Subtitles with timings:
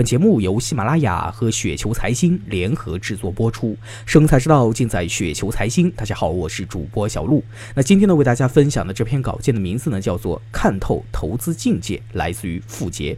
[0.00, 3.76] 本节目由喜马拉雅和雪球财经联合制作播出，
[4.06, 5.90] 生财之道尽在雪球财经。
[5.90, 7.44] 大家好，我是主播小璐。
[7.74, 13.14] 那今天呢，为大家分享的这篇稿件的名字呢，叫做《看透投资境界》，来自于傅杰。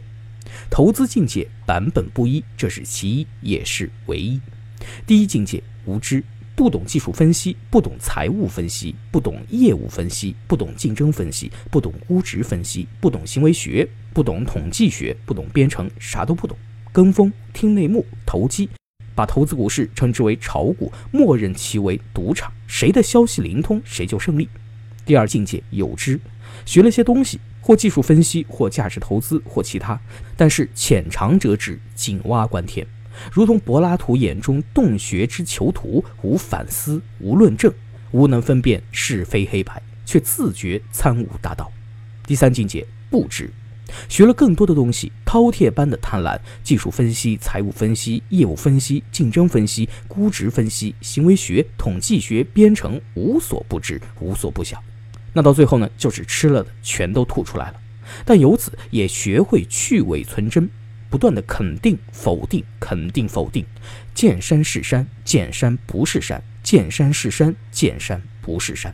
[0.69, 4.41] 投资境界版本不一，这是其一，也是唯一。
[5.07, 6.21] 第一境界，无知。
[6.53, 16.55] 不懂技术分析，不懂财务分析，不懂业务分析，不懂竞争分析，不懂估值分析，不懂行为学，不懂统计学，不懂编程，啥都不懂，
[16.93, 18.69] 跟风听内幕，投机，
[19.15, 24.47] 把投资股市称之为炒股，默认其为赌场，谁的消息灵通，谁就胜利。
[25.03, 26.19] 第二境界有知，
[26.67, 29.99] 学了些东西，或技术分析，或价值投资，或其他，
[30.37, 32.85] 但是浅尝辄止，井蛙观天。
[33.31, 37.73] 如同柏拉图眼中洞穴之囚徒，无反思，无论证，
[38.11, 41.71] 无能分辨是非黑白，却自觉参悟大道。
[42.27, 43.51] 第三境界不知，
[44.07, 54.81] 学了更多的东西，饕餮般的贪婪，技术分析、财务分析、业务分析、竞争分析、估值分析、行为学、统计学、编程，无所不知，无所不晓。
[55.33, 57.79] 那到最后呢，就是吃了的全都吐出来了。
[58.25, 60.69] 但由此也学会去伪存真。
[61.09, 63.63] 不断的肯定、否定、肯定、否定，
[64.15, 68.91] 见山是山，见山不是山；见山是山，见山不是山。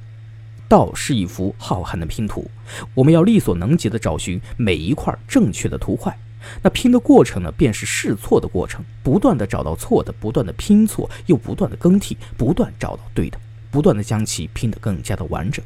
[0.70, 2.50] 道是一幅浩瀚的拼图，
[2.94, 6.16] 我们要力所能及地找寻每一块正确的图块。
[6.62, 13.38] 那拼的过程呢，便是试错的过程，不断地找到错的，不断地拼错，又不断地更替，不断找到对的，
[13.72, 15.66] 不断地将其拼得更加的完整。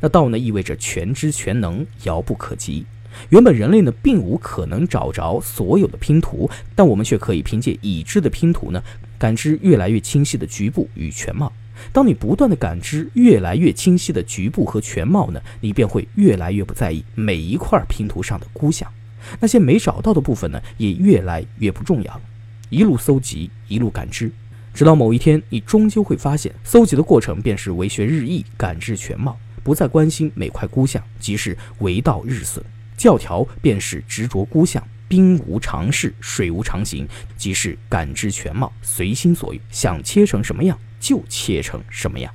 [0.00, 2.84] 那道呢，意味着全知全能，遥不可及。
[3.28, 8.82] 原本人类呢，并无可能找着所有的拼图，但我们却可以凭借已知的拼图呢，
[9.18, 11.52] 感知越来越清晰的局部与全貌。
[11.92, 18.90] 当你不断的感知越来越清晰的局部和全貌呢，你便会越来越不在意每一块拼图上的孤项，
[19.40, 22.20] 那些没找到的部分呢，也越来越不重要了。
[22.70, 24.32] 一路搜集，一路感知，
[24.72, 32.64] 直到某一天，你终究会发现，搜集的过程便是为学日益，感知全貌，不再关心每块孤像，即是为道日损。
[32.96, 37.06] 教条便是执着孤像，兵无常势，水无常形，
[37.36, 42.32] 即是感知全貌，随心所欲，想切成什么样就切成什么样。